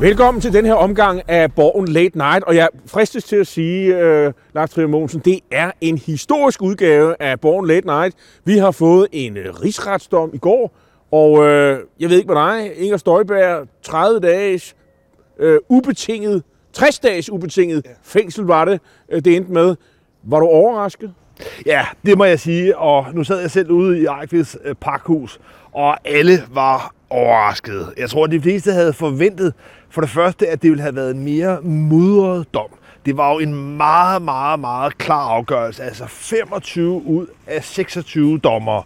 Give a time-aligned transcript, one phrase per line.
[0.00, 3.94] Velkommen til den her omgang af Borgen Late Night, og jeg fristes til at sige,
[3.94, 8.16] uh, Lars Trier Mogensen, det er en historisk udgave af Borgen Late Night.
[8.44, 10.72] Vi har fået en uh, rigsretsdom i går,
[11.10, 11.46] og uh,
[12.00, 14.76] jeg ved ikke med dig, Inger Støjberg, 30 dages
[15.42, 18.80] uh, ubetinget, 60 dages ubetinget fængsel var det,
[19.12, 19.76] uh, det endte med.
[20.22, 21.14] Var du overrasket?
[21.66, 25.40] Ja, det må jeg sige, og nu sad jeg selv ude i Ejkvids øh, pakhus,
[25.72, 27.92] og alle var overraskede.
[27.96, 29.54] Jeg tror, at de fleste havde forventet
[29.90, 32.68] for det første, at det ville have været en mere mudret dom.
[33.06, 35.82] Det var jo en meget, meget, meget klar afgørelse.
[35.82, 38.82] Altså 25 ud af 26 dommer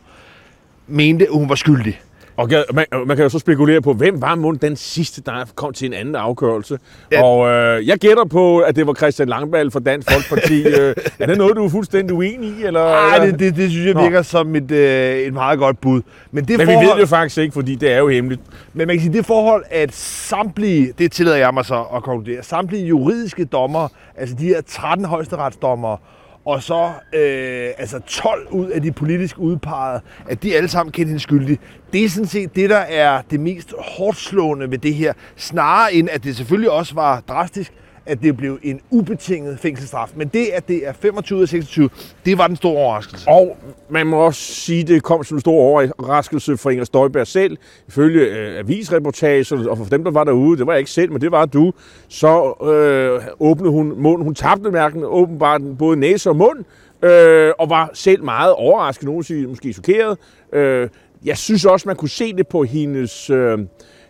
[0.86, 2.00] mente, at hun var skyldig.
[2.42, 5.72] Og man, man kan jo så spekulere på, hvem var mund den sidste, der kom
[5.72, 6.78] til en anden afgørelse.
[7.12, 7.22] Ja.
[7.22, 10.66] Og øh, jeg gætter på, at det var Christian Langballe fra Dansk Folkeparti.
[10.80, 12.64] øh, er det noget, du er fuldstændig uenig i?
[12.64, 12.84] Eller?
[12.84, 14.02] Nej, det, det, det synes jeg Nå.
[14.02, 16.02] virker som et, øh, et meget godt bud.
[16.30, 18.42] Men, det Men vi forhold, ved det jo faktisk ikke, fordi det er jo hemmeligt.
[18.72, 22.42] Men man kan sige, det forhold, at samtlige, det tillader jeg mig så at konkludere,
[22.42, 25.96] samtlige juridiske dommer, altså de her 13 højesteretsdommere,
[26.44, 31.08] og så øh, altså 12 ud af de politisk udpegede, at de alle sammen kendte
[31.08, 31.58] hende skyldig.
[31.92, 35.12] Det er sådan set det, der er det mest hårdt slående ved det her.
[35.36, 37.72] Snarere end, at det selvfølgelig også var drastisk,
[38.06, 40.12] at det blev en ubetinget fængselsstraf.
[40.16, 41.90] Men det, at det er 25 ud af 26,
[42.24, 43.28] det var den store overraskelse.
[43.28, 43.56] Og
[43.90, 47.56] man må også sige, at det kom som en stor overraskelse for Inger Støjberg selv.
[47.88, 51.20] Ifølge øh, avisreportager, og for dem, der var derude, det var jeg ikke selv, men
[51.20, 51.72] det var du,
[52.08, 54.24] så øh, åbnede hun munden.
[54.24, 56.64] Hun tabte mærken åbenbart både næse og mund,
[57.02, 60.18] øh, og var selv meget overrasket, nogen siger måske chokeret.
[60.52, 60.88] Øh,
[61.24, 63.58] jeg synes også, man kunne se det på hendes, øh,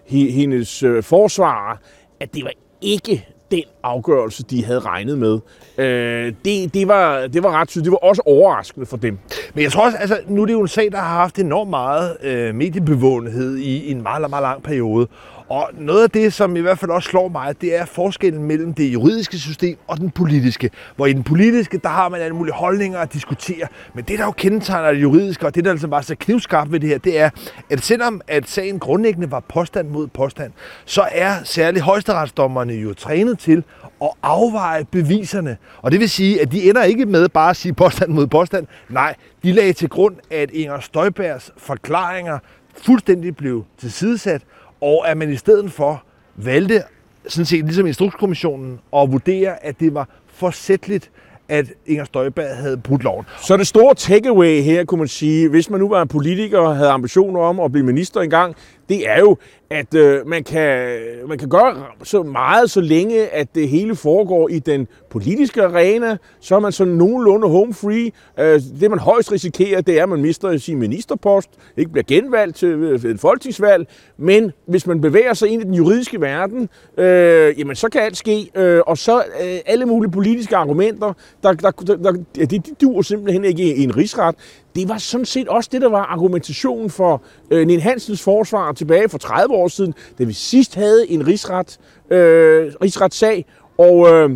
[0.06, 1.77] hendes øh, forsvarer,
[2.20, 5.39] at det var ikke den afgørelse, de havde regnet med.
[5.78, 7.84] Øh, det, det, var, det var ret tydeligt.
[7.84, 9.19] Det var også overraskende for dem.
[9.55, 11.70] Men jeg tror også, altså, nu er det jo en sag, der har haft enormt
[11.70, 15.08] meget øh, mediebevågenhed i en meget, meget lang periode.
[15.53, 18.74] Og noget af det, som i hvert fald også slår mig, det er forskellen mellem
[18.74, 20.70] det juridiske system og den politiske.
[20.96, 23.67] Hvor i den politiske, der har man alle mulige holdninger at diskutere.
[23.95, 26.80] Men det, der jo kendetegner det juridiske, og det, der altså var så knivskarpt ved
[26.80, 27.30] det her, det er,
[27.70, 30.52] at selvom at sagen grundlæggende var påstand mod påstand,
[30.85, 33.64] så er særligt højesteretsdommerne jo trænet til
[34.02, 35.57] at afveje beviserne.
[35.83, 38.67] Og det vil sige, at de ender ikke med bare at sige påstand mod påstand.
[38.89, 42.39] Nej, de lagde til grund, at Inger Støjbergs forklaringer
[42.85, 44.42] fuldstændig blev tilsidesat,
[44.82, 46.02] og at man i stedet for
[46.36, 46.82] valgte,
[47.28, 51.10] sådan set ligesom Instrukskommissionen, at vurdere, at det var forsætteligt,
[51.48, 53.26] at Inger Støjberg havde brudt loven.
[53.42, 56.76] Så det store takeaway her, kunne man sige, hvis man nu var en politiker og
[56.76, 58.56] havde ambitioner om at blive minister engang,
[58.92, 59.36] det er jo,
[59.70, 60.98] at øh, man, kan,
[61.29, 66.17] man kan gøre så meget, så længe at det hele foregår i den politiske arena,
[66.41, 68.11] så er man sådan nogenlunde home free.
[68.39, 72.57] Øh, det man højst risikerer, det er, at man mister sin ministerpost, ikke bliver genvalgt
[72.57, 73.89] til øh, et folketingsvalg,
[74.19, 78.17] men hvis man bevæger sig ind i den juridiske verden, øh, jamen så kan alt
[78.17, 82.59] ske, øh, og så øh, alle mulige politiske argumenter, der, der, der, der, ja, de,
[82.59, 84.35] de duer simpelthen ikke i, i en rigsret.
[84.74, 89.08] Det var sådan set også det, der var argumentationen for øh, Nien Hansens forsvar tilbage
[89.08, 91.78] for 30 år siden, da vi sidst havde en rigsret,
[92.10, 93.44] øh, rigsretssag,
[93.78, 94.30] og, øh,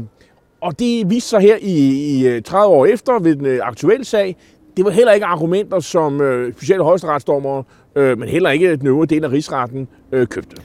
[0.61, 1.75] og det viste sig her i,
[2.19, 4.37] i øh, 30 år efter ved den øh, aktuelle sag.
[4.77, 7.65] Det var heller ikke argumenter, som øh, specielt højesteretsdommere,
[7.97, 10.57] øh, men heller ikke den øvrige del af rigsretten øh, købte.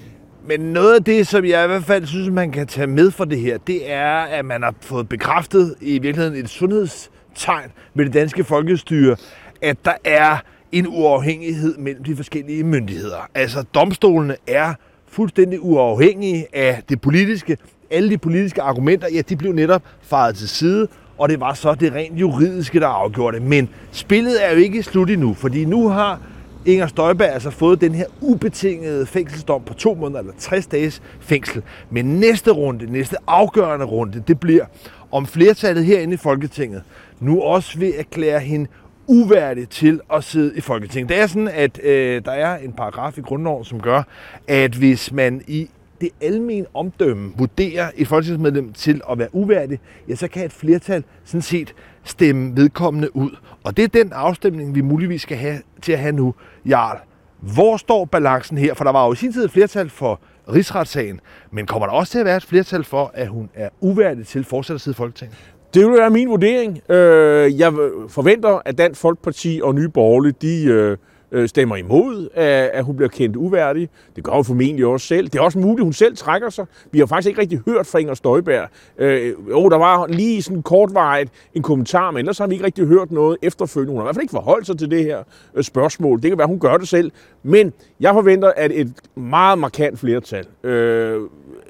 [0.48, 3.26] Men noget af det, som jeg i hvert fald synes, man kan tage med for
[3.26, 8.14] det her, det er, at man har fået bekræftet i virkeligheden et sundhedstegn med det
[8.14, 9.16] danske folkestyre,
[9.62, 10.38] at der er
[10.72, 13.30] en uafhængighed mellem de forskellige myndigheder.
[13.36, 14.74] Altså, domstolene er
[15.08, 17.58] fuldstændig uafhængige af det politiske.
[17.92, 21.74] Alle de politiske argumenter, ja, de blev netop faret til side, og det var så
[21.74, 23.46] det rent juridiske, der afgjorde det.
[23.46, 26.20] Men spillet er jo ikke slut endnu, fordi nu har
[26.66, 31.62] Inger Støjberg altså fået den her ubetingede fængselsdom på to måneder eller 60 dages fængsel.
[31.90, 34.66] Men næste runde, næste afgørende runde, det bliver
[35.12, 36.84] om flertallet herinde i Folketinget
[37.22, 38.68] nu også vil erklære hende
[39.08, 41.10] uværdig til at sidde i Folketinget.
[41.10, 44.04] Det er sådan, at øh, der er en paragraf i grundloven, som gør,
[44.48, 45.70] at hvis man i
[46.02, 49.80] det almen omdømme vurderer et folketingsmedlem til at være uværdig,
[50.10, 53.32] ja, så kan et flertal sådan set stemme vedkommende ud.
[53.64, 56.34] Og det er den afstemning, vi muligvis skal have til at have nu.
[56.66, 56.98] Jarl,
[57.40, 58.74] hvor står balancen her?
[58.74, 60.20] For der var jo i sin tid et flertal for
[60.54, 61.20] rigsretssagen,
[61.52, 64.44] men kommer der også til at være et flertal for, at hun er uværdig til
[64.44, 65.38] fortsat at sidde i Folketinget?
[65.74, 66.82] Det vil være min vurdering.
[66.90, 67.74] Øh, jeg
[68.08, 70.98] forventer, at Dansk Folkeparti og Nye Borgerlige, de øh,
[71.32, 73.90] øh, stemmer imod, at, hun bliver kendt uværdig.
[74.16, 75.28] Det gør hun formentlig også selv.
[75.28, 76.66] Det er også muligt, at hun selv trækker sig.
[76.92, 78.70] Vi har faktisk ikke rigtig hørt fra Inger Støjberg.
[78.98, 82.86] Øh, jo, der var lige sådan kortvarigt en kommentar, men ellers har vi ikke rigtig
[82.86, 83.92] hørt noget efterfølgende.
[83.92, 85.24] Hun har i hvert fald ikke forholdt sig til det her
[85.62, 86.22] spørgsmål.
[86.22, 87.12] Det kan være, hun gør det selv.
[87.44, 91.22] Men jeg forventer, at et meget markant flertal, øh,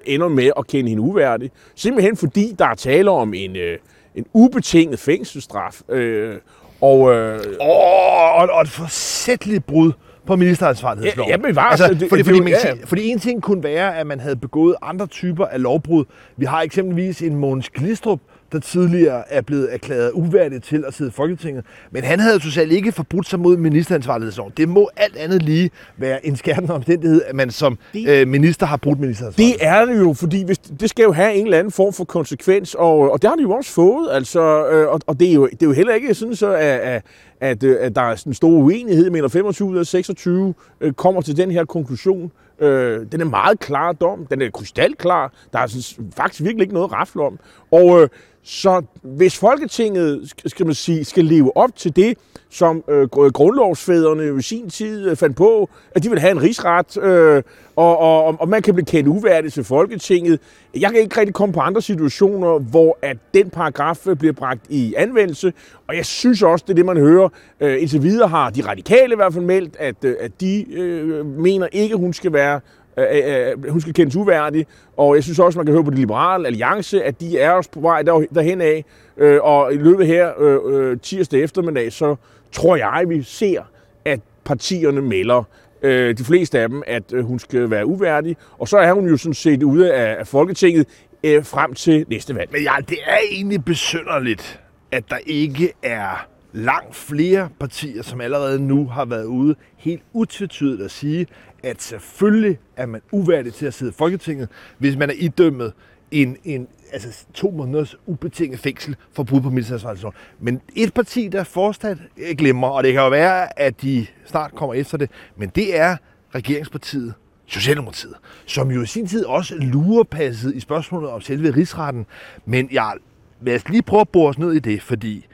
[0.05, 1.51] ender med at kende hende uværdig.
[1.75, 3.77] Simpelthen fordi der er tale om en, øh,
[4.15, 5.81] en ubetinget fængselsstraf.
[5.89, 6.35] Øh,
[6.81, 9.91] og, øh, oh, og, og et forsætteligt brud
[10.27, 11.29] på ministeransvarlighedsloven.
[11.31, 12.67] Ja, men var, altså, det, fordi, det, fordi, man, ja.
[12.67, 12.73] ja.
[12.85, 16.05] fordi en ting kunne være, at man havde begået andre typer af lovbrud.
[16.37, 18.19] Vi har eksempelvis en Mogens Glistrup,
[18.51, 21.65] der tidligere er blevet erklæret uværdig til at sidde i Folketinget.
[21.91, 24.53] Men han havde totalt ikke forbrudt sig mod ministeransvarlighedsloven.
[24.57, 28.65] Det må alt andet lige være en skærpende omstændighed, at man som Det- øh, minister
[28.65, 29.85] har brudt ministeransvarlighedsloven.
[29.85, 32.03] Det er det jo, fordi hvis, det skal jo have en eller anden form for
[32.03, 34.07] konsekvens, og, og det har de jo også fået.
[34.11, 36.61] Altså, øh, og, og det, er jo, det er jo heller ikke sådan, så, at,
[36.79, 37.03] at,
[37.41, 39.09] at, øh, at der er sådan en stor uenighed.
[39.09, 42.31] Mener, 25 ud af 26 øh, kommer til den her konklusion.
[42.61, 44.25] Øh, den er meget klar dom.
[44.25, 45.33] Den er krystalklar.
[45.53, 47.39] Der er sådan, faktisk virkelig ikke noget at rafle om.
[47.71, 48.09] Og øh,
[48.43, 52.17] så hvis Folketinget skal, man sige, skal leve op til det,
[52.49, 56.97] som øh, grundlovsfædrene i sin tid øh, fandt på, at de vil have en rigsret,
[56.97, 57.43] øh,
[57.75, 60.39] og, og, og man kan blive kendt uværdig til Folketinget.
[60.75, 64.61] Jeg kan ikke rigtig komme på andre situationer, hvor at den paragraf øh, bliver bragt
[64.69, 65.53] i anvendelse,
[65.87, 67.29] og jeg synes også, det er det, man hører.
[67.59, 71.25] Øh, indtil videre har de radikale i hvert fald meldt, at, øh, at de øh,
[71.25, 72.59] mener ikke, hun skal være
[72.97, 74.67] Øh øh, øh, øh, hun skal kendes uværdig,
[74.97, 77.71] og jeg synes også, man kan høre på de liberale alliance, at de er også
[77.71, 78.85] på vej der, derhen af,
[79.17, 82.15] øh, og i løbet her øh, øh, tirsdag eftermiddag, så
[82.51, 83.61] tror jeg, vi ser,
[84.05, 85.43] at partierne melder,
[85.81, 89.07] øh, de fleste af dem, at øh, hun skal være uværdig, og så er hun
[89.07, 90.87] jo sådan set ude af, af Folketinget
[91.23, 92.49] øh, frem til næste valg.
[92.51, 94.59] Men ja, det er egentlig besynderligt,
[94.91, 100.81] at der ikke er langt flere partier, som allerede nu har været ude helt utvetydigt
[100.81, 101.27] at sige,
[101.63, 105.73] at selvfølgelig er man uværdig til at sidde i Folketinget, hvis man er idømmet
[106.11, 110.15] en, en altså to måneders ubetinget fængsel for brud på ministeransvarlighedsloven.
[110.39, 111.97] Men et parti, der fortsat
[112.37, 115.97] glemmer, og det kan jo være, at de snart kommer efter det, men det er
[116.35, 117.13] regeringspartiet
[117.45, 118.15] Socialdemokratiet,
[118.45, 122.05] som jo i sin tid også lurepasset i spørgsmålet om selve rigsretten.
[122.45, 122.93] Men jeg,
[123.41, 125.25] lad os lige prøve at bore os ned i det, fordi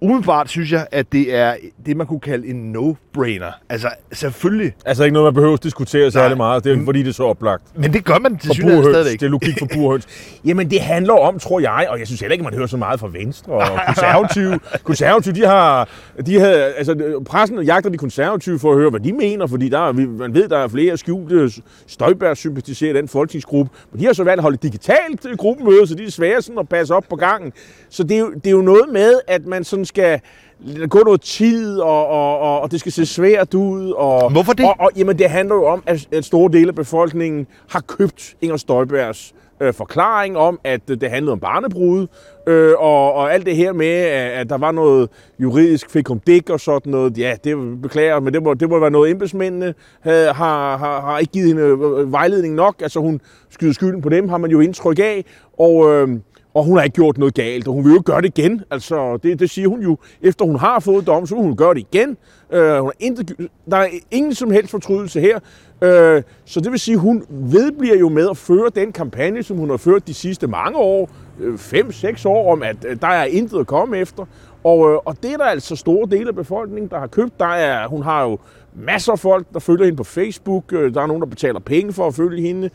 [0.00, 1.54] umiddelbart synes jeg, at det er
[1.86, 3.52] det, man kunne kalde en no-brainer.
[3.68, 7.08] Altså selvfølgelig, Altså ikke noget, man behøver at diskutere særlig meget, det er fordi, det
[7.08, 7.62] er så oplagt.
[7.78, 9.20] men det gør man til synligheden stadigvæk.
[9.20, 10.06] Det er logik for burhøns.
[10.46, 13.00] Jamen, det handler om, tror jeg, og jeg synes heller ikke, man hører så meget
[13.00, 14.58] fra Venstre og konservative.
[14.84, 15.88] konservative, de har,
[16.26, 19.88] de havde, altså, pressen jagter de konservative for at høre, hvad de mener, fordi der,
[19.88, 23.70] er- man ved, der er flere skjulte støjbær sympatiserer den folketingsgruppe.
[23.92, 26.58] Men de har så valgt at holde et digitalt gruppemøde, så de er svære sådan
[26.58, 27.52] at passe op på gangen.
[27.90, 30.20] Så det er, jo, det er jo noget med, at man sådan skal
[30.60, 33.90] lade gå noget tid, og, og, og, og det skal se svært ud.
[33.90, 34.66] Og, Hvorfor det?
[34.66, 38.34] Og, og jamen, det handler jo om, at, at store dele af befolkningen har købt
[38.40, 42.06] Inger Støjbergs øh, forklaring om, at øh, det handlede om barnebrud,
[42.46, 45.08] øh, og, og alt det her med, at, at der var noget
[45.38, 47.18] juridisk fik om dæk og sådan noget.
[47.18, 51.18] Ja, det beklager, men det må, det må være noget, embedsmændene havde, har, har, har
[51.18, 52.74] ikke givet hende øh, vejledning nok.
[52.82, 53.20] Altså hun
[53.50, 55.24] skyder skylden på dem, har man jo indtryk af,
[55.58, 55.92] og...
[55.92, 56.08] Øh,
[56.54, 58.62] og hun har ikke gjort noget galt, og hun vil jo ikke gøre det igen.
[58.70, 59.98] Altså, det, det siger hun jo.
[60.22, 62.16] Efter hun har fået dom, så vil hun gøre det igen.
[62.52, 63.36] Øh, hun har intet,
[63.70, 65.38] der er ingen som helst fortrydelse her.
[65.82, 69.70] Øh, så det vil sige, hun vedbliver jo med at føre den kampagne, som hun
[69.70, 71.10] har ført de sidste mange år,
[71.40, 74.24] øh, 5-6 år, om at øh, der er intet at komme efter.
[74.64, 77.40] Og, øh, og det er der altså store dele af befolkningen, der har købt.
[77.40, 78.38] Der er, hun har jo
[78.74, 80.70] masser af folk, der følger hende på Facebook.
[80.70, 82.70] Der er nogen, der betaler penge for at følge hende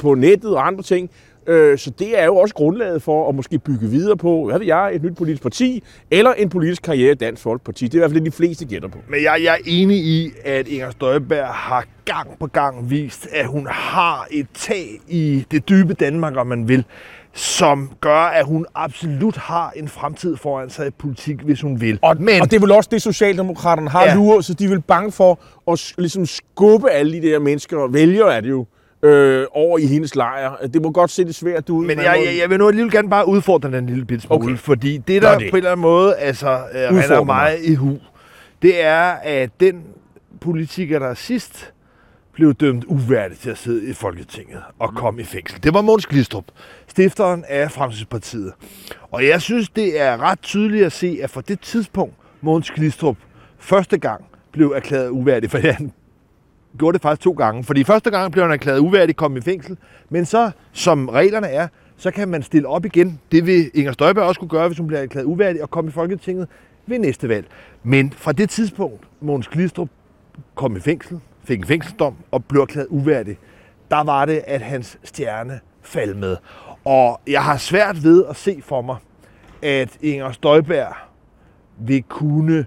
[0.00, 1.10] på nettet og andre ting.
[1.46, 4.66] Øh, Så det er jo også grundlaget for at måske bygge videre på, hvad ved
[4.66, 7.84] jeg, et nyt politisk parti, eller en politisk karriere i Dansk Folkeparti.
[7.84, 8.98] Det er i hvert fald det, de fleste gætter på.
[9.08, 13.46] Men jeg, jeg er enig i, at Inger Støjberg har gang på gang vist, at
[13.46, 16.84] hun har et tag i det dybe Danmark, om man vil,
[17.34, 21.98] som gør, at hun absolut har en fremtid foran sig i politik, hvis hun vil.
[22.02, 24.14] Og, Men og det er vel også det, Socialdemokraterne har Ja.
[24.14, 25.38] luret, så de er vel bange for
[25.72, 28.66] at ligesom skubbe alle de der mennesker, og vælgere er det jo,
[29.02, 30.56] øh, over i hendes lejr.
[30.56, 31.86] Det må godt se det svært ud.
[31.86, 34.42] Men jeg, jeg, jeg vil nu alligevel gerne bare udfordre den en lille bit smule,
[34.42, 34.56] okay.
[34.56, 35.50] Fordi det, der det.
[35.50, 37.98] på en eller anden måde altså, øh, render mig i hu,
[38.62, 39.82] det er, at den
[40.40, 41.72] politiker, der sidst
[42.32, 46.06] blev dømt uværdig til at sidde i Folketinget og komme i fængsel, det var Måns
[46.06, 46.44] Glistrup,
[46.86, 48.52] stifteren af Fremskridspartiet.
[49.10, 53.16] Og jeg synes, det er ret tydeligt at se, at fra det tidspunkt, Måns Glistrup
[53.58, 55.92] første gang blev erklæret uværdig, for han
[56.78, 57.64] gjorde det faktisk to gange.
[57.64, 59.78] Fordi første gang blev han erklæret uværdig, kom i fængsel.
[60.10, 63.20] Men så, som reglerne er, så kan man stille op igen.
[63.32, 65.92] Det vil Inger Støjberg også kunne gøre, hvis hun bliver erklæret uværdig og komme i
[65.92, 66.48] Folketinget
[66.86, 67.46] ved næste valg.
[67.82, 69.88] Men fra det tidspunkt, Måns Glistrup
[70.54, 73.38] kom i fængsel, fik en fængselsdom og blev erklæret uværdig,
[73.90, 76.36] der var det, at hans stjerne faldt med.
[76.84, 78.96] Og jeg har svært ved at se for mig,
[79.62, 80.94] at Inger Støjberg
[81.78, 82.66] vil kunne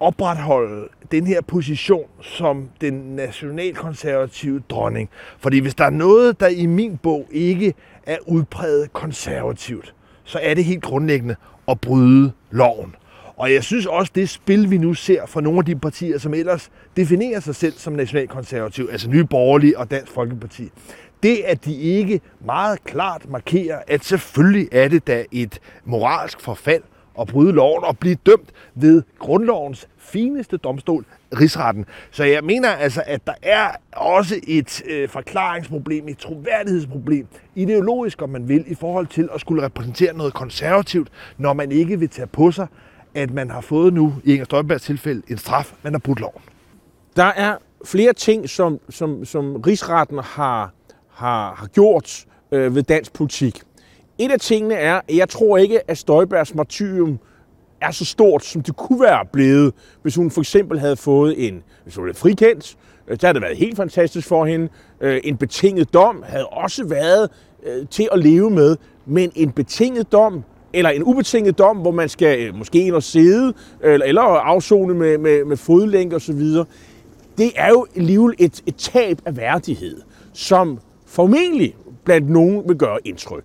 [0.00, 5.08] opretholde den her position som den nationalkonservative dronning.
[5.38, 7.74] Fordi hvis der er noget, der i min bog ikke
[8.06, 11.36] er udpræget konservativt, så er det helt grundlæggende
[11.68, 12.94] at bryde loven.
[13.36, 16.34] Og jeg synes også, det spil, vi nu ser fra nogle af de partier, som
[16.34, 20.70] ellers definerer sig selv som nationalkonservativ, altså Nye Borgerlige og Dansk Folkeparti,
[21.22, 26.82] det, at de ikke meget klart markerer, at selvfølgelig er det da et moralsk forfald
[27.20, 31.04] at bryde loven og blive dømt ved grundlovens fineste domstol,
[31.40, 31.86] rigsretten.
[32.10, 38.28] Så jeg mener altså, at der er også et øh, forklaringsproblem, et troværdighedsproblem, ideologisk om
[38.28, 41.08] man vil, i forhold til at skulle repræsentere noget konservativt,
[41.38, 42.66] når man ikke vil tage på sig,
[43.14, 46.42] at man har fået nu, i Inger Støjbergs tilfælde, en straf, man har brudt loven.
[47.16, 50.72] Der er flere ting, som, som, som rigsretten har,
[51.10, 53.62] har, har gjort øh, ved dansk politik.
[54.18, 57.18] Et af tingene er, at jeg tror ikke, at Støjbergs martyrium
[57.80, 61.62] er så stort, som det kunne være blevet, hvis hun for eksempel havde fået en,
[61.84, 62.76] hvis hun blev frikendt,
[63.08, 64.68] øh, så havde det været helt fantastisk for hende.
[65.00, 67.30] Øh, en betinget dom havde også været
[67.66, 72.08] øh, til at leve med, men en betinget dom, eller en ubetinget dom, hvor man
[72.08, 76.40] skal måske ind og sidde, eller, eller afzone med, med, med fodlænke osv.,
[77.38, 80.00] det er jo alligevel et, et tab af værdighed,
[80.32, 83.44] som formentlig blandt nogen vil gøre indtryk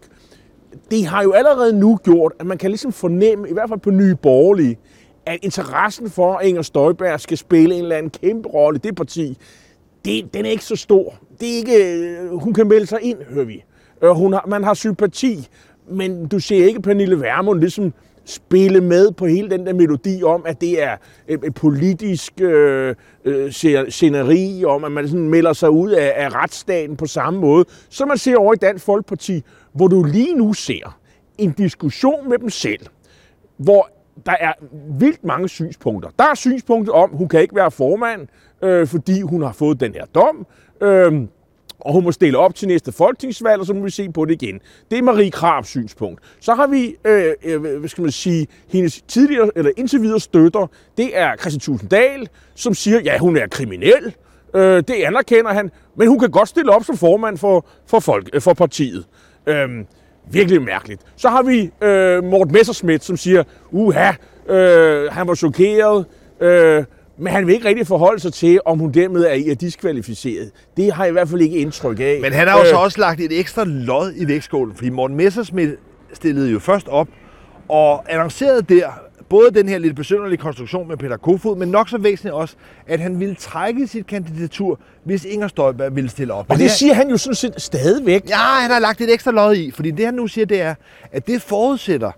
[0.91, 3.91] det har jo allerede nu gjort, at man kan ligesom fornemme, i hvert fald på
[3.91, 4.77] nye borgerlige,
[5.25, 8.95] at interessen for, at Inger Støjberg skal spille en eller anden kæmpe rolle i det
[8.95, 9.37] parti,
[10.05, 11.15] det, den er ikke så stor.
[11.39, 13.63] Det er ikke, øh, hun kan melde sig ind, hører vi.
[14.03, 15.47] Øh, hun har, man har sympati,
[15.89, 17.93] men du ser ikke Pernille Vermund ligesom
[18.25, 22.95] spille med på hele den der melodi om, at det er et, et politisk øh,
[23.25, 23.51] øh
[23.89, 28.07] sceneri, om at man sådan melder sig ud af, af retsstaten på samme måde, som
[28.07, 30.99] man ser over i Dansk Folkeparti, hvor du lige nu ser
[31.37, 32.85] en diskussion med dem selv,
[33.57, 33.89] hvor
[34.25, 34.53] der er
[34.99, 36.09] vildt mange synspunkter.
[36.19, 38.27] Der er synspunktet om, at hun kan ikke være formand,
[38.61, 40.47] øh, fordi hun har fået den her dom.
[40.81, 41.27] Øh,
[41.85, 44.41] og hun må stille op til næste folketingsvalg, og så må vi se på det
[44.41, 44.59] igen.
[44.91, 46.21] Det er Marie Krabs synspunkt.
[46.39, 50.67] Så har vi, øh, øh, hvad skal man sige, hendes tidligere, eller indtil videre støtter,
[50.97, 54.15] det er Christian Tusinddal, som siger, ja, hun er kriminel,
[54.55, 58.29] øh, det anerkender han, men hun kan godt stille op som formand for, for, folk,
[58.33, 59.05] øh, for partiet.
[59.47, 59.69] Øh,
[60.31, 61.01] virkelig mærkeligt.
[61.15, 64.11] Så har vi øh, Mort Messerschmidt, som siger, uha,
[64.49, 66.05] øh, han var chokeret,
[66.39, 66.83] øh,
[67.17, 70.51] men han vil ikke rigtig forholde sig til, om hun dermed er diskvalificeret.
[70.77, 72.19] Det har jeg i hvert fald ikke indtryk af.
[72.21, 75.17] Men han har jo øh, så også lagt et ekstra lod i vægtskålen, fordi Morten
[75.17, 75.71] Messersmith
[76.13, 77.07] stillede jo først op
[77.69, 78.87] og annoncerede der
[79.29, 82.55] både den her lidt besynderlige konstruktion med Peter Kofod, men nok så væsentligt også,
[82.87, 86.45] at han ville trække sit kandidatur, hvis Inger Støjberg ville stille op.
[86.49, 88.29] Og det siger han jo sådan set stadigvæk.
[88.29, 90.75] Ja, han har lagt et ekstra lod i, fordi det han nu siger, det er,
[91.11, 92.11] at det forudsætter,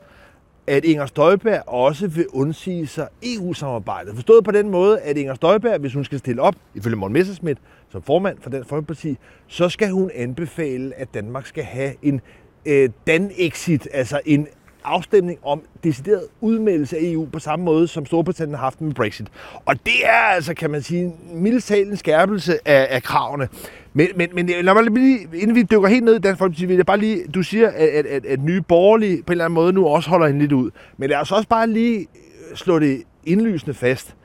[0.68, 4.16] at Inger Støjberg også vil undsige sig EU-samarbejdet.
[4.16, 7.58] Forstået på den måde, at Inger Støjberg, hvis hun skal stille op, ifølge Morten Messerschmidt,
[7.90, 9.18] som formand for Dansk Folkeparti,
[9.48, 12.22] så skal hun anbefale, at Danmark skal have en
[12.66, 14.48] øh, Dan-exit, altså en
[14.84, 19.28] afstemning om decideret udmeldelse af EU på samme måde, som Storbritannien har haft med Brexit.
[19.66, 23.48] Og det er altså, kan man sige, mildt en skærpelse af, af kravene.
[23.98, 26.66] Men, men, men øh, lad mig lige, inden vi dykker helt ned i Dansk Folkeparti,
[26.66, 29.46] vil jeg bare lige, du siger, at, at, at, at nye borgerlige på en eller
[29.46, 30.72] anden måde nu også holder hende lidt ud.
[30.98, 34.16] Men lad os også bare lige øh, slå det indlysende fast,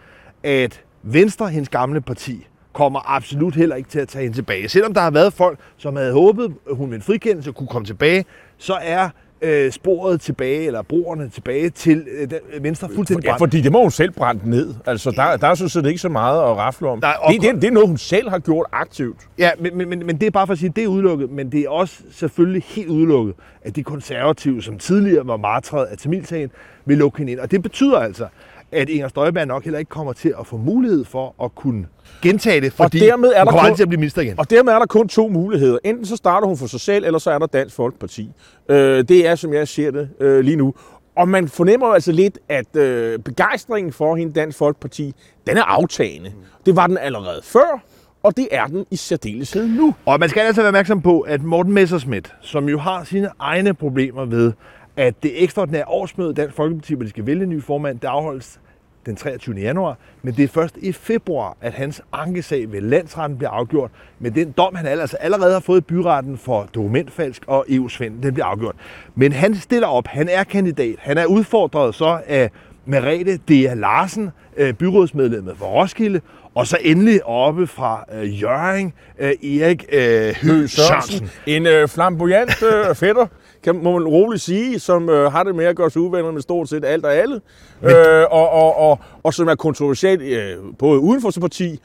[0.43, 4.69] at Venstre, hendes gamle parti, kommer absolut heller ikke til at tage hende tilbage.
[4.69, 7.87] Selvom der har været folk, som havde håbet, at hun med en frikendelse kunne komme
[7.87, 8.25] tilbage,
[8.59, 9.09] så er
[9.43, 13.41] øh, sporet tilbage, eller broerne tilbage til øh, Venstre fuldstændig brændt.
[13.41, 14.75] Ja, fordi det må hun selv brænde ned.
[14.87, 17.01] Altså, der, der er sådan set ikke så meget at rafle om.
[17.01, 19.17] Der, og, det, det, det er noget, hun selv har gjort aktivt.
[19.39, 21.31] Ja, men, men, men, men det er bare for at sige, at det er udelukket,
[21.31, 25.99] men det er også selvfølgelig helt udelukket, at de konservative, som tidligere var martret af
[25.99, 26.51] Tamilsagen,
[26.85, 27.41] vil lukke hende ind.
[27.41, 28.27] Og det betyder altså,
[28.73, 31.87] at Inger Støjberg nok heller ikke kommer til at få mulighed for at kunne
[32.23, 34.39] gentage det, fordi og dermed er der kommer kun, til at blive minister igen.
[34.39, 35.79] Og dermed er der kun to muligheder.
[35.85, 38.31] Enten så starter hun for sig selv, eller så er der Dansk Folkeparti.
[38.69, 40.75] Øh, det er, som jeg ser det øh, lige nu.
[41.17, 45.15] Og man fornemmer jo altså lidt, at øh, begejstringen for hende, Dansk Folkeparti,
[45.47, 46.33] den er aftagende.
[46.67, 47.83] Det var den allerede før,
[48.23, 49.95] og det er den i særdeleshed nu.
[50.07, 53.75] Og man skal altså være opmærksom på, at Morten Messerschmidt, som jo har sine egne
[53.75, 54.53] problemer ved,
[54.97, 58.60] at det ekstraordinære årsmøde Dansk Folkeparti, hvor de skal vælge en ny formand, det afholdes
[59.07, 59.57] den 23.
[59.57, 63.91] januar, men det er først i februar, at hans ankesag ved landsretten bliver afgjort.
[64.19, 68.35] Men den dom, han altså allerede har fået i byretten for dokumentfalsk og EU-svind, den
[68.35, 68.75] bliver afgjort.
[69.15, 72.51] Men han stiller op, han er kandidat, han er udfordret så af
[72.85, 73.51] Merete D.
[73.77, 76.21] Larsen, øh, byrådsmedlemmet for Roskilde,
[76.55, 81.31] og så endelig oppe fra øh, Jørgen, øh, Erik øh, Høgh Sørensen.
[81.47, 83.27] En øh, flamboyant øh, fætter
[83.63, 86.43] kan, må man roligt sige, som øh, har det med at gøre sig uvenner med
[86.43, 87.41] stort set alt og alle,
[87.83, 91.81] øh, og, og, og, og som er kontroversielt øh, både uden for sit parti,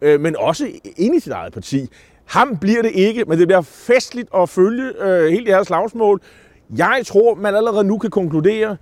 [0.00, 1.88] øh, men også inde i sit eget parti.
[2.24, 6.20] Ham bliver det ikke, men det bliver festligt at følge øh, hele det her slagsmål.
[6.76, 8.76] Jeg tror, man allerede nu kan konkludere,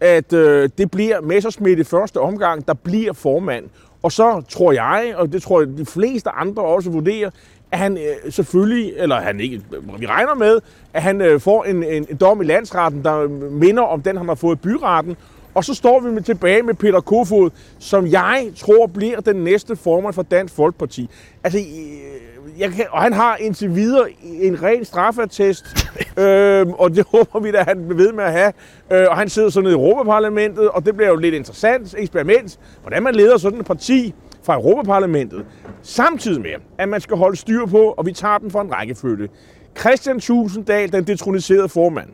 [0.00, 3.64] at øh, det bliver Messersmith i første omgang, der bliver formand.
[4.02, 7.30] Og så tror jeg, og det tror jeg de fleste andre også vurderer,
[7.74, 9.62] at han øh, selvfølgelig, eller han ikke,
[9.98, 10.60] vi regner med,
[10.92, 14.28] at han øh, får en, en, en dom i landsretten, der minder om den, han
[14.28, 15.16] har fået i byretten.
[15.54, 19.76] Og så står vi med, tilbage med Peter Kofod, som jeg tror bliver den næste
[19.76, 21.10] formand for Dansk Folkeparti.
[21.44, 25.64] Altså, øh, jeg kan, og han har indtil videre en ren straffatest,
[26.22, 28.52] øh, og det håber vi da, at han bliver ved med at have.
[28.92, 32.58] Øh, og han sidder så nede i Europaparlamentet, og det bliver jo lidt interessant eksperiment,
[32.82, 34.14] hvordan man leder sådan et parti
[34.44, 35.46] fra Europaparlamentet,
[35.82, 39.28] samtidig med, at man skal holde styr på, og vi tager den for en rækkefølge.
[39.80, 42.08] Christian Tulsendal, den detroniserede formand,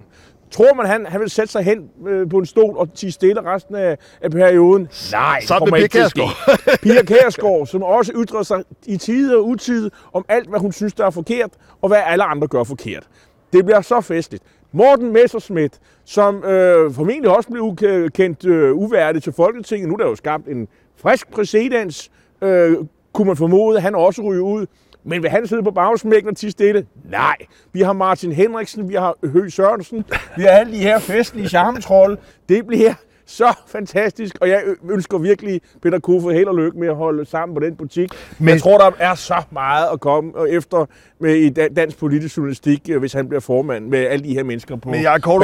[0.50, 3.44] Tror man, han, han vil sætte sig hen øh, på en stol og tige stille
[3.44, 4.88] resten af, af perioden?
[5.12, 6.60] Nej, Så med Pia Kærsgaard.
[6.82, 10.92] Pia Kærsgaard, som også ytrer sig i tide og utide om alt, hvad hun synes,
[10.92, 11.50] der er forkert,
[11.82, 13.08] og hvad alle andre gør forkert.
[13.52, 14.44] Det bliver så festligt.
[14.72, 17.76] Morten Messerschmidt, som øh, formentlig også blev
[18.10, 19.88] kendt øh, uværdigt til Folketinget.
[19.88, 22.10] Nu er der jo skabt en frisk præcedens,
[22.42, 22.76] øh,
[23.12, 24.66] kunne man formode, han også ryger ud.
[25.04, 26.86] Men vil han sidde på bagsmækken og tige stille?
[27.10, 27.36] Nej.
[27.72, 30.04] Vi har Martin Henriksen, vi har Høgh Sørensen,
[30.36, 32.16] vi har alle de her festlige charmetrolde.
[32.48, 32.94] Det bliver
[33.26, 37.54] så fantastisk, og jeg ønsker virkelig Peter Kofod held og lykke med at holde sammen
[37.54, 38.10] på den butik.
[38.38, 40.86] Men jeg tror, der er så meget at komme efter
[41.18, 44.76] med i dansk politisk journalistik, øh, hvis han bliver formand med alle de her mennesker
[44.76, 44.92] på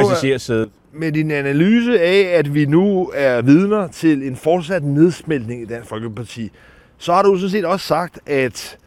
[0.09, 0.69] passagersædet.
[0.93, 5.89] Med din analyse af, at vi nu er vidner til en fortsat nedsmeltning i Dansk
[5.89, 6.51] Folkeparti,
[6.97, 8.77] så har du sådan set også sagt, at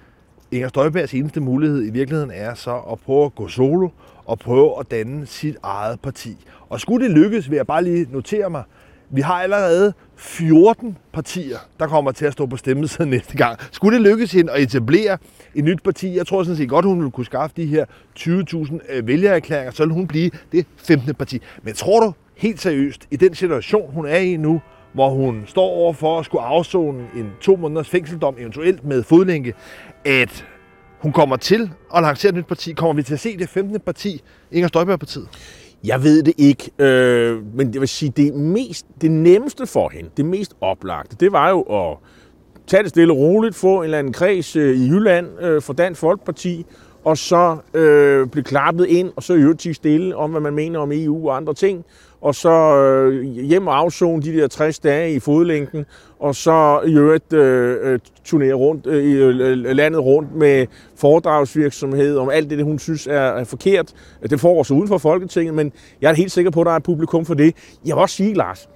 [0.51, 3.89] Inger Støjbergs eneste mulighed i virkeligheden er så at prøve at gå solo
[4.25, 6.37] og prøve at danne sit eget parti.
[6.69, 8.63] Og skulle det lykkes, vil jeg bare lige notere mig,
[9.11, 13.59] vi har allerede 14 partier, der kommer til at stå på stemmesiden næste gang.
[13.71, 15.19] Skulle det lykkes hende at etablere
[15.55, 17.85] et nyt parti, jeg tror sådan set godt, hun ville kunne skaffe de her
[18.19, 21.15] 20.000 øh, vælgererklæringer, så ville hun blive det 15.
[21.15, 21.43] parti.
[21.63, 24.61] Men tror du helt seriøst, i den situation, hun er i nu,
[24.93, 29.55] hvor hun står over for at skulle afzone en to måneders fængseldom, eventuelt med fodlænke,
[30.05, 30.47] at
[31.01, 32.73] hun kommer til at lancere et nyt parti.
[32.73, 33.81] Kommer vi til at se det 15.
[33.81, 34.23] parti,
[34.53, 35.29] Inger Støjberg-partiet?
[35.85, 40.11] Jeg ved det ikke, øh, men det vil sige, det, mest, det nemmeste for hende,
[40.17, 41.97] det mest oplagte, det var jo at
[42.67, 45.73] tage det stille og roligt, få en eller anden kreds øh, i Jylland øh, for
[45.73, 46.67] Dansk Folkeparti,
[47.05, 50.79] og så øh, blive klappet ind, og så i øvrigt stille om, hvad man mener
[50.79, 51.85] om EU og andre ting,
[52.21, 55.87] og så øh, hjem og afzone de der 60 dage i fodlænken,
[56.19, 59.31] og så i øvrigt øh, øh, turnere rundt øh, i øh,
[59.77, 63.93] landet rundt med foredragsvirksomhed om alt det, hun synes er, er forkert.
[64.31, 66.77] Det foregår så uden for Folketinget, men jeg er helt sikker på, at der er
[66.77, 67.55] et publikum for det.
[67.87, 68.69] Jeg vil også sige, Lars,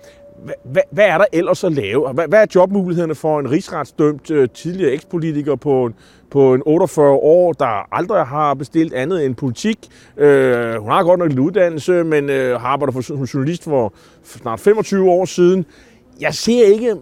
[0.65, 2.13] hvad, hvad er der ellers at lave?
[2.13, 5.95] Hvad, hvad er jobmulighederne for en rigsretsdømt øh, tidligere ekspolitiker på en,
[6.31, 9.79] på en 48 år, der aldrig har bestilt andet end politik?
[10.17, 14.61] Øh, hun har godt nok en uddannelse, men øh, har arbejdet som journalist for snart
[14.61, 15.67] 25 år siden.
[16.21, 16.95] Jeg ser ikke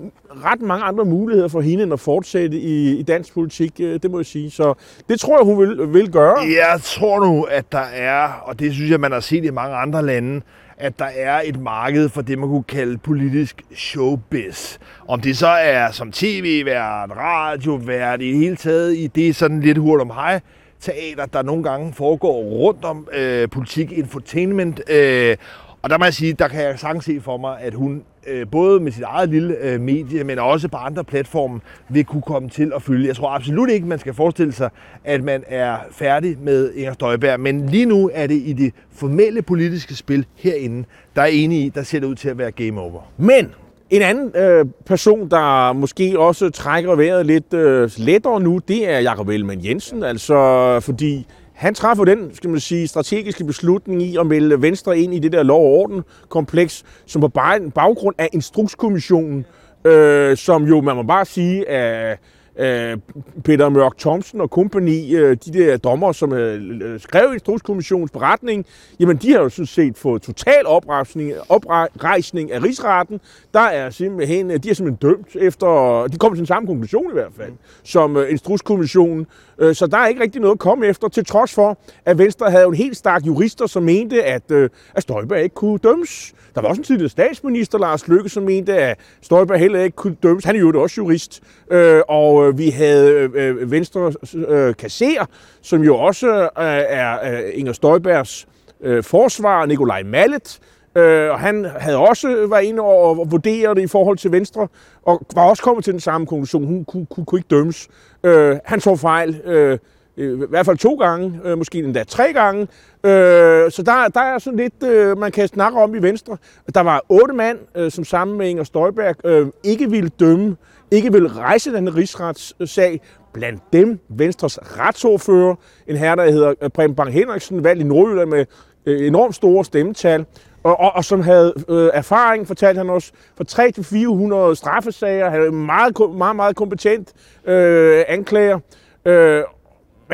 [0.44, 4.10] ret mange andre muligheder for hende end at fortsætte i, i dansk politik, øh, det
[4.10, 4.50] må jeg sige.
[4.50, 4.74] Så
[5.08, 6.38] det tror jeg, hun vil, vil gøre.
[6.38, 9.76] Jeg tror nu, at der er, og det synes jeg, man har set i mange
[9.76, 10.40] andre lande,
[10.78, 14.78] at der er et marked for det, man kunne kalde politisk showbiz.
[15.08, 19.78] Om det så er som tv-vært, radiovært, i det hele taget i det sådan lidt
[19.78, 20.40] hurtigt om hej,
[20.80, 24.80] teater, der nogle gange foregår rundt om øh, politik, infotainment.
[24.90, 25.36] Øh,
[25.82, 28.46] og der må jeg sige, der kan jeg sagtens se for mig, at hun Øh,
[28.50, 32.48] både med sit eget lille øh, medie, men også på andre platforme, vil kunne komme
[32.48, 33.08] til at følge.
[33.08, 34.70] Jeg tror absolut ikke, man skal forestille sig,
[35.04, 39.42] at man er færdig med Inger Støjberg, men lige nu er det i det formelle
[39.42, 40.84] politiske spil herinde,
[41.16, 43.00] der er enige i, der ser det ud til at være game over.
[43.16, 43.50] Men
[43.90, 48.98] en anden øh, person, der måske også trækker vejret lidt øh, lettere nu, det er
[48.98, 54.26] Jakob Ellemann Jensen, altså fordi han træffer den skal man sige, strategiske beslutning i at
[54.26, 57.28] melde Venstre ind i det der lov- og orden-kompleks, som på
[57.74, 59.44] baggrund af Instrukskommissionen,
[59.84, 62.16] øh, som jo, man må bare sige, er
[62.56, 62.98] øh,
[63.44, 68.66] Peter Mørk Thomsen og kompagni, øh, de der dommer, som øh, øh, skrev Instrukskommissionens beretning,
[69.00, 73.20] jamen de har jo sådan set fået total oprejsning, oprejsning af rigsretten.
[73.54, 77.12] Der er simpelthen, de er simpelthen dømt efter, de kommer til den samme konklusion i
[77.12, 79.26] hvert fald, som øh, Instrukskommissionen.
[79.58, 82.50] Øh, så der er ikke rigtig noget at komme efter, til trods for, at Venstre
[82.50, 86.34] havde en helt stærk jurister, som mente, at, øh, at Støjberg ikke kunne dømmes.
[86.54, 90.16] Der var også en tidligere statsminister, Lars Løkke, som mente, at Støjberg heller ikke kunne
[90.22, 90.44] dømmes.
[90.44, 91.42] Han er jo også jurist.
[91.70, 94.12] Øh, og øh, vi havde øh, øh Venstre
[94.48, 95.26] øh, kasser,
[95.62, 96.48] som jo også øh,
[96.88, 98.46] er øh, Inger Støjbergs
[98.80, 100.60] øh, forsvar, Nikolaj Mallet,
[100.96, 104.68] øh, og han havde også øh, været inde og vurderet det i forhold til Venstre,
[105.02, 106.66] og var også kommet til den samme konklusion.
[106.66, 107.88] Hun kunne, kunne, kunne ikke dømmes.
[108.24, 109.40] Øh, han så fejl.
[109.44, 109.78] Øh,
[110.16, 112.62] Øh, i hvert fald to gange, øh, måske endda tre gange.
[113.04, 116.36] Øh, så der, der er sådan lidt, øh, man kan snakke om i Venstre.
[116.74, 120.56] Der var otte mand, øh, som sammen med Inger Støjberg øh, ikke ville dømme,
[120.90, 123.00] ikke ville rejse den rigsretssag.
[123.32, 125.54] Blandt dem Venstres retsordfører,
[125.86, 128.46] en herre, der hedder øh, Preben Bang Henriksen, valgt i Nordjylland med
[128.86, 130.24] øh, enormt store stemmetal.
[130.62, 135.30] Og, og, og som havde øh, erfaring, fortalte han os, for 3 til 400 straffesager,
[135.30, 137.12] havde meget, meget, meget kompetent
[137.44, 138.58] øh, anklager.
[139.04, 139.42] Øh,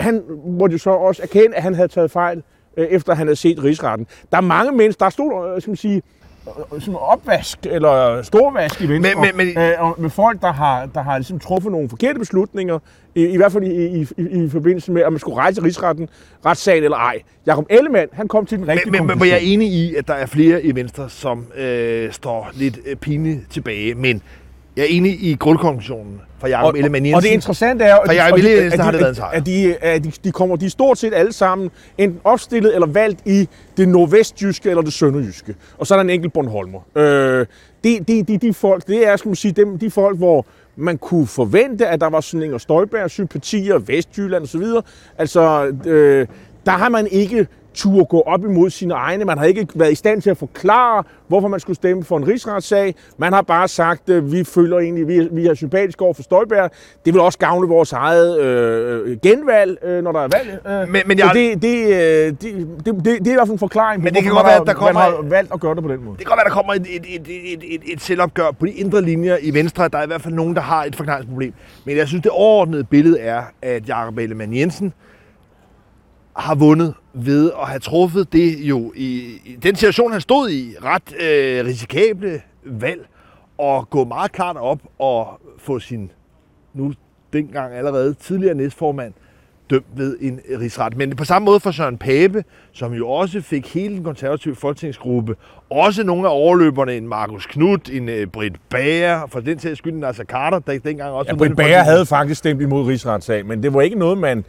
[0.03, 2.43] han måtte jo så også erkende, at han havde taget fejl,
[2.77, 4.07] øh, efter han havde set rigsretten.
[4.31, 6.03] Der er mange mennesker, der er stort, øh, skal man sige,
[6.75, 10.53] øh, sådan opvask eller storvask i Venstre, men, men, men, øh, og med folk, der
[10.53, 12.79] har, der har ligesom truffet nogle forkerte beslutninger,
[13.15, 16.09] i, i hvert fald i, i, i, i forbindelse med, om man skulle rejse rigsretten,
[16.47, 17.23] retssagen eller ej.
[17.47, 20.09] Jakob Ellemann, han kom til den rigtige men, men, men jeg er enig i, at
[20.09, 24.23] der er flere i Venstre, som øh, står lidt øh, pinligt tilbage, men
[24.79, 27.17] jeg er enig i grundkonklusionen fra Jacob Ellemann Jensen.
[27.17, 29.77] Og det interessante er, at, de, Jacob de, Jensen, har det været en at, de,
[29.77, 33.49] at de, de, kommer, de er stort set alle sammen enten opstillet eller valgt i
[33.77, 35.55] det nordvestjyske eller det sønderjyske.
[35.79, 36.81] Og så er der en enkelt Bornholmer.
[36.97, 37.47] Øh,
[37.85, 40.99] de, de, de, de folk, det er, skal man sige, dem, de folk, hvor man
[40.99, 44.63] kunne forvente, at der var sådan Inger Støjberg, sympatier, Vestjylland osv.
[45.19, 46.27] Altså, øh,
[46.67, 47.47] der har man ikke
[47.79, 49.25] turde gå op imod sine egne.
[49.25, 52.27] Man har ikke været i stand til at forklare, hvorfor man skulle stemme for en
[52.29, 52.95] rigsretssag.
[53.19, 56.71] Man har bare sagt, at vi føler egentlig, vi vi er sympatiske over for Støjberg.
[57.05, 60.67] Det vil også gavne vores eget øh, genvalg, øh, når der er valg.
[60.67, 60.93] Øh.
[60.93, 61.31] Men, men jeg...
[61.35, 64.15] det, det, øh, det, det, det, det, er i hvert fald en forklaring men på,
[64.15, 66.05] det kan godt være, at der kommer, man har valgt at gøre det på den
[66.05, 66.17] måde.
[66.19, 68.73] Det kan godt være, der kommer et, et, et, et, et, et selvopgør på de
[68.73, 69.89] indre linjer i Venstre.
[69.89, 71.53] Der er i hvert fald nogen, der har et forklaringsproblem.
[71.85, 74.93] Men jeg synes, det overordnede billede er, at Jakob Ellemann Jensen
[76.39, 80.75] har vundet ved at have truffet det jo i, i den situation, han stod i,
[80.83, 83.09] ret øh, risikable valg,
[83.59, 86.11] og gå meget klart op og få sin
[86.75, 86.93] nu
[87.33, 89.15] dengang allerede tidligere næstformand
[89.71, 90.97] dømt ved en rigsret.
[90.97, 95.37] Men på samme måde for Søren Pape, som jo også fik hele den konservative folketingsgruppe,
[95.71, 99.93] også nogle af overløberne, en Markus Knudt, en uh, Britt Bager, for den sags skyld
[99.93, 101.31] en Nasser Carter, der dengang også...
[101.31, 104.45] Ja, Britt Bager havde faktisk stemt imod rigsretssag, men det var ikke noget, man...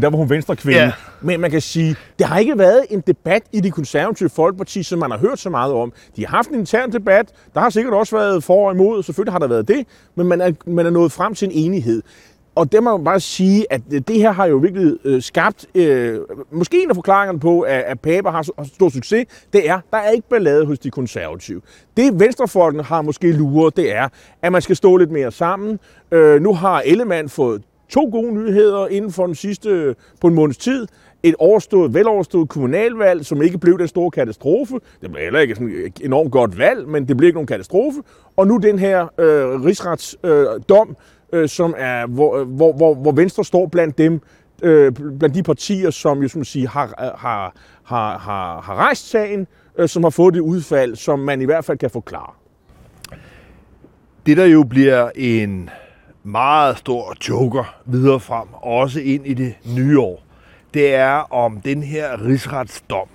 [0.00, 0.80] Der var hun venstre kvinde.
[0.80, 0.92] Ja.
[1.20, 4.98] Men man kan sige, det har ikke været en debat i det konservative folkeparti, som
[4.98, 5.92] man har hørt så meget om.
[6.16, 9.32] De har haft en intern debat, der har sikkert også været for og imod, selvfølgelig
[9.32, 12.02] har der været det, men man er, man er nået frem til en enighed.
[12.54, 16.18] Og det må man bare sige, at det her har jo virkelig øh, skabt, øh,
[16.50, 19.96] måske en af forklaringerne på, at, at Pape har, har stor succes, det er, der
[19.96, 21.60] er ikke ballade hos de konservative.
[21.96, 24.08] Det venstrefolkene har måske luret, det er,
[24.42, 25.78] at man skal stå lidt mere sammen.
[26.12, 30.34] Øh, nu har Ellemann fået to gode nyheder inden for den sidste, øh, på en
[30.34, 30.86] måneds tid.
[31.22, 34.74] Et overstået, veloverstået kommunalvalg, som ikke blev den store katastrofe.
[35.00, 38.02] Det blev heller ikke sådan et enormt godt valg, men det blev ikke nogen katastrofe.
[38.36, 40.96] Og nu den her øh, rigsretsdom, øh, dom,
[41.32, 44.20] øh, som er, hvor, øh, hvor, hvor, hvor Venstre står blandt dem,
[44.62, 49.10] øh, blandt de partier, som jo, som sige, har, øh, har, har, har, har rejst
[49.10, 49.46] sagen,
[49.78, 52.32] øh, som har fået det udfald, som man i hvert fald kan forklare.
[54.26, 55.70] Det, der jo bliver en
[56.22, 60.22] meget stor joker videre frem, også ind i det nye år,
[60.74, 63.08] det er om den her rigsretsdom,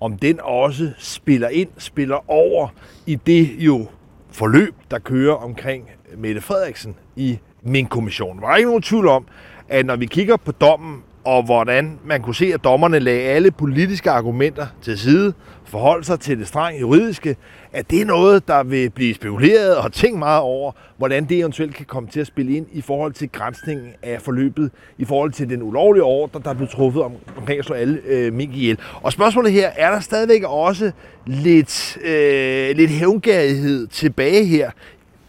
[0.00, 2.68] om den også spiller ind, spiller over
[3.06, 3.86] i det jo
[4.30, 8.38] forløb, der kører omkring Mette Frederiksen i min kommission.
[8.38, 9.26] Der var ikke nogen tvivl om,
[9.68, 13.50] at når vi kigger på dommen, og hvordan man kunne se, at dommerne lagde alle
[13.50, 15.32] politiske argumenter til side,
[15.64, 17.36] forholdt sig til det strengt juridiske,
[17.72, 21.74] at det er noget, der vil blive spekuleret og tænkt meget over, hvordan det eventuelt
[21.74, 25.48] kan komme til at spille ind i forhold til grænsningen af forløbet, i forhold til
[25.48, 28.78] den ulovlige ordre, der blev truffet om, omkring at slå alle øh, mink ihjel.
[29.02, 30.92] Og spørgsmålet her, er der stadigvæk også
[31.26, 34.70] lidt, øh, lidt hævngærighed tilbage her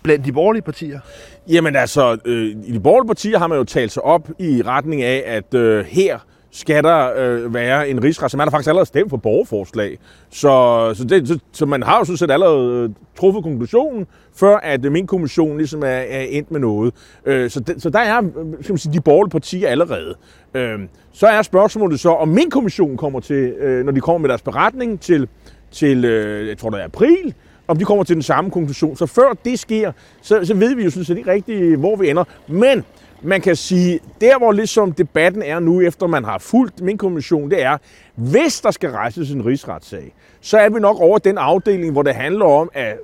[0.04, 1.00] blandt de borgerlige partier?
[1.50, 5.04] Jamen altså, øh, i de borgerlige partier har man jo talt sig op i retning
[5.04, 6.20] af, at øh, her
[6.52, 9.98] skal der øh, være en rigsret, som man har faktisk allerede stemt for borgerforslag.
[10.30, 14.58] Så, så, det, så, så man har jo sådan set allerede øh, truffet konklusionen, før
[14.58, 16.94] at øh, min kommission ligesom er, er endt med noget.
[17.26, 18.32] Øh, så, de, så der er øh,
[18.62, 20.16] skal man sige, de borgerlige partier allerede.
[20.54, 20.80] Øh,
[21.12, 24.42] så er spørgsmålet så, om min kommission kommer til, øh, når de kommer med deres
[24.42, 25.28] beretning til,
[25.72, 27.34] til øh, jeg tror det er april,
[27.68, 28.96] om de kommer til den samme konklusion.
[28.96, 32.10] Så før det sker, så, så ved vi jo sådan set ikke rigtigt, hvor vi
[32.10, 32.24] ender.
[32.48, 32.84] Men
[33.22, 37.52] man kan sige, der hvor ligesom debatten er nu, efter man har fulgt min kommission,
[37.52, 37.78] det er,
[38.16, 42.16] hvis der skal rejses en rigsretssag, så er vi nok over den afdeling, hvor det
[42.16, 42.98] handler om, at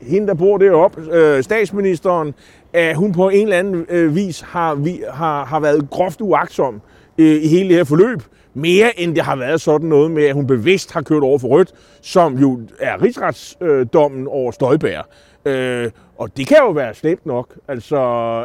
[0.00, 2.34] hende, der bor deroppe, øh, statsministeren,
[2.72, 6.80] at hun på en eller anden øh, vis har, vi, har, har været groft uagtsom
[7.18, 8.22] øh, i hele det her forløb.
[8.56, 11.48] Mere end det har været sådan noget med, at hun bevidst har kørt over for
[11.48, 15.08] rødt, som jo er rigsretsdommen over Støjbær.
[15.46, 17.98] Øh, og det kan jo være slemt nok, altså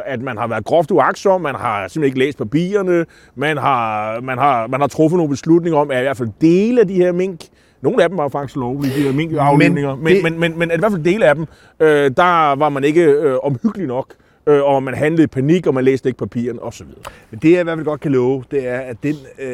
[0.06, 4.38] at man har været groft uaksom, man har simpelthen ikke læst papirerne, man har, man
[4.38, 7.12] har, man har truffet nogle beslutninger om, at i hvert fald dele af de her
[7.12, 7.40] mink,
[7.80, 10.78] nogle af dem var faktisk lovlige, de her minkafledninger, men, men, men, men, men i
[10.78, 11.46] hvert fald dele af dem,
[11.80, 14.06] øh, der var man ikke øh, omhyggelig nok,
[14.46, 16.86] øh, og man handlede i panik, og man læste ikke papirerne osv.
[17.30, 19.48] Men det jeg i hvert fald godt kan love, det er, at den øh,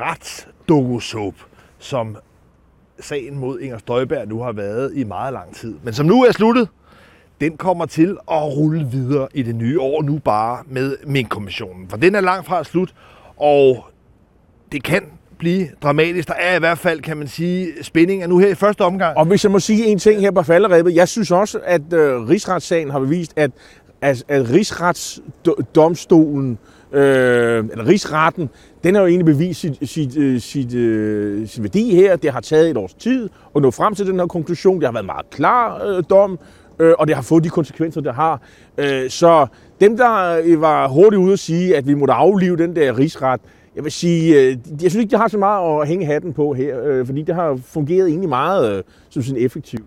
[0.00, 1.34] retsdogosåb,
[1.78, 2.16] som
[3.00, 6.32] sagen mod Inger Støjberg nu har været i meget lang tid, men som nu er
[6.32, 6.68] sluttet,
[7.40, 11.88] den kommer til at rulle videre i det nye år, nu bare med Mink-kommissionen.
[11.88, 12.94] For den er langt fra slut,
[13.36, 13.84] og
[14.72, 15.02] det kan
[15.38, 16.28] blive dramatisk.
[16.28, 19.16] Der er i hvert fald, kan man sige, spændinger nu her i første omgang.
[19.16, 22.28] Og hvis jeg må sige en ting her på falderæbet, jeg synes også, at øh,
[22.28, 23.50] rigsretssagen har bevist, at,
[24.04, 26.58] at, at rigsretsdomstolen,
[26.92, 28.50] øh, eller rigsretten,
[28.84, 32.16] den har jo egentlig bevist sit, sit, øh, sit, øh, sin værdi her.
[32.16, 34.76] Det har taget et års tid at nå frem til den her konklusion.
[34.76, 36.38] Det har været en meget klar øh, dom
[36.78, 38.40] øh, og det har fået de konsekvenser, det har.
[38.78, 39.46] Øh, så
[39.80, 43.40] dem, der øh, var hurtigt ude at sige, at vi måtte aflive den der rigsret,
[43.76, 46.52] jeg vil sige, øh, jeg synes ikke, det har så meget at hænge hatten på
[46.52, 49.84] her, øh, fordi det har fungeret egentlig meget øh, som sådan effektivt.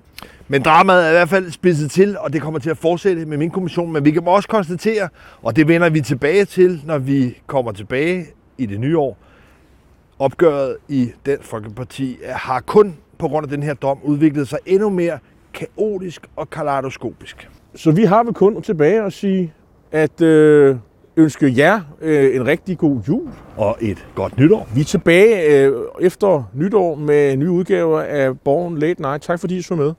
[0.47, 3.37] Men dramaet er i hvert fald spidset til, og det kommer til at fortsætte med
[3.37, 3.93] min kommission.
[3.93, 5.09] Men vi kan også konstatere,
[5.41, 8.25] og det vender vi tilbage til, når vi kommer tilbage
[8.57, 9.17] i det nye år.
[10.19, 14.89] Opgøret i den Folkeparti har kun på grund af den her dom udviklet sig endnu
[14.89, 15.19] mere
[15.53, 17.49] kaotisk og kaleidoskopisk.
[17.75, 19.53] Så vi har vel kun tilbage at sige,
[19.91, 20.75] at øh,
[21.17, 23.29] ønske jer øh, en rigtig god jul.
[23.57, 24.67] Og et godt nytår.
[24.75, 29.23] Vi er tilbage øh, efter nytår med nye udgaver af Born Late Night.
[29.23, 29.93] Tak fordi I så med.